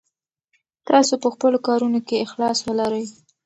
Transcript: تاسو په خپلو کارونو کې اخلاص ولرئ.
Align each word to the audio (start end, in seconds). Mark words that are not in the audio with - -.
تاسو 0.87 1.13
په 1.23 1.27
خپلو 1.33 1.57
کارونو 1.67 1.99
کې 2.07 2.23
اخلاص 2.25 2.57
ولرئ. 2.67 3.05